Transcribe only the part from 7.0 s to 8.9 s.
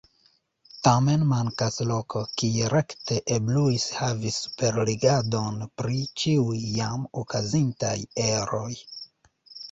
okazintaj eroj.